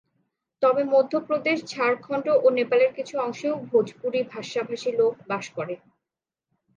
[0.61, 5.75] তবে মধ্য প্রদেশ, ঝাড়খণ্ড ও নেপালের কিছু অংশেও ভোজপুরি ভাষাভাষীর লোক বাস করে।